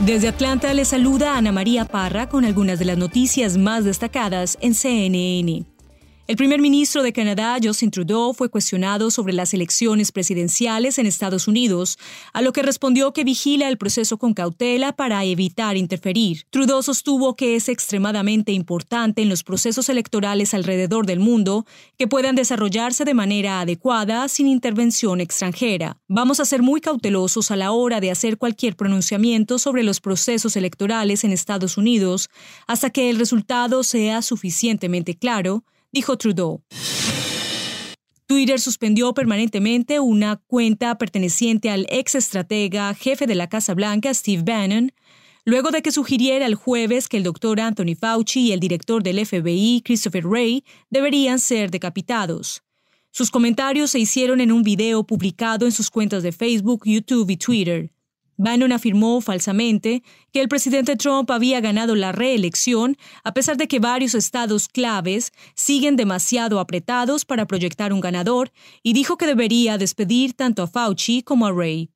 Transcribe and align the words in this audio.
Desde 0.00 0.28
Atlanta 0.28 0.74
le 0.74 0.84
saluda 0.84 1.36
Ana 1.36 1.52
María 1.52 1.84
Parra 1.84 2.28
con 2.28 2.44
algunas 2.44 2.78
de 2.78 2.84
las 2.84 2.98
noticias 2.98 3.56
más 3.56 3.84
destacadas 3.84 4.58
en 4.60 4.74
CNN. 4.74 5.73
El 6.26 6.36
primer 6.36 6.62
ministro 6.62 7.02
de 7.02 7.12
Canadá, 7.12 7.58
Justin 7.62 7.90
Trudeau, 7.90 8.32
fue 8.32 8.48
cuestionado 8.48 9.10
sobre 9.10 9.34
las 9.34 9.52
elecciones 9.52 10.10
presidenciales 10.10 10.98
en 10.98 11.04
Estados 11.04 11.48
Unidos, 11.48 11.98
a 12.32 12.40
lo 12.40 12.54
que 12.54 12.62
respondió 12.62 13.12
que 13.12 13.24
vigila 13.24 13.68
el 13.68 13.76
proceso 13.76 14.16
con 14.16 14.32
cautela 14.32 14.96
para 14.96 15.22
evitar 15.24 15.76
interferir. 15.76 16.46
Trudeau 16.48 16.82
sostuvo 16.82 17.36
que 17.36 17.56
es 17.56 17.68
extremadamente 17.68 18.52
importante 18.52 19.20
en 19.20 19.28
los 19.28 19.44
procesos 19.44 19.90
electorales 19.90 20.54
alrededor 20.54 21.04
del 21.04 21.20
mundo 21.20 21.66
que 21.98 22.08
puedan 22.08 22.36
desarrollarse 22.36 23.04
de 23.04 23.12
manera 23.12 23.60
adecuada 23.60 24.26
sin 24.28 24.46
intervención 24.46 25.20
extranjera. 25.20 25.98
Vamos 26.08 26.40
a 26.40 26.46
ser 26.46 26.62
muy 26.62 26.80
cautelosos 26.80 27.50
a 27.50 27.56
la 27.56 27.70
hora 27.70 28.00
de 28.00 28.10
hacer 28.10 28.38
cualquier 28.38 28.76
pronunciamiento 28.76 29.58
sobre 29.58 29.82
los 29.82 30.00
procesos 30.00 30.56
electorales 30.56 31.22
en 31.22 31.32
Estados 31.32 31.76
Unidos 31.76 32.30
hasta 32.66 32.88
que 32.88 33.10
el 33.10 33.18
resultado 33.18 33.82
sea 33.82 34.22
suficientemente 34.22 35.16
claro, 35.16 35.64
dijo 35.94 36.18
Trudeau. 36.18 36.62
Twitter 38.26 38.60
suspendió 38.60 39.14
permanentemente 39.14 40.00
una 40.00 40.36
cuenta 40.36 40.98
perteneciente 40.98 41.70
al 41.70 41.86
ex 41.88 42.16
estratega 42.16 42.92
jefe 42.94 43.26
de 43.26 43.34
la 43.36 43.48
Casa 43.48 43.74
Blanca, 43.74 44.12
Steve 44.12 44.42
Bannon, 44.44 44.92
luego 45.44 45.70
de 45.70 45.82
que 45.82 45.92
sugiriera 45.92 46.46
el 46.46 46.56
jueves 46.56 47.08
que 47.08 47.18
el 47.18 47.22
doctor 47.22 47.60
Anthony 47.60 47.94
Fauci 47.98 48.40
y 48.40 48.52
el 48.52 48.60
director 48.60 49.02
del 49.02 49.24
FBI, 49.24 49.82
Christopher 49.84 50.26
Wray, 50.26 50.64
deberían 50.90 51.38
ser 51.38 51.70
decapitados. 51.70 52.62
Sus 53.12 53.30
comentarios 53.30 53.92
se 53.92 54.00
hicieron 54.00 54.40
en 54.40 54.50
un 54.50 54.64
video 54.64 55.04
publicado 55.04 55.66
en 55.66 55.72
sus 55.72 55.88
cuentas 55.90 56.24
de 56.24 56.32
Facebook, 56.32 56.82
YouTube 56.84 57.30
y 57.30 57.36
Twitter. 57.36 57.92
Bannon 58.36 58.72
afirmó 58.72 59.20
falsamente 59.20 60.02
que 60.32 60.40
el 60.40 60.48
presidente 60.48 60.96
Trump 60.96 61.30
había 61.30 61.60
ganado 61.60 61.94
la 61.94 62.12
reelección 62.12 62.96
a 63.22 63.32
pesar 63.32 63.56
de 63.56 63.68
que 63.68 63.78
varios 63.78 64.14
estados 64.14 64.68
claves 64.68 65.32
siguen 65.54 65.96
demasiado 65.96 66.60
apretados 66.60 67.24
para 67.24 67.46
proyectar 67.46 67.92
un 67.92 68.00
ganador 68.00 68.52
y 68.82 68.92
dijo 68.92 69.16
que 69.16 69.26
debería 69.26 69.78
despedir 69.78 70.34
tanto 70.34 70.62
a 70.62 70.66
Fauci 70.66 71.22
como 71.22 71.46
a 71.46 71.52
Ray. 71.52 71.90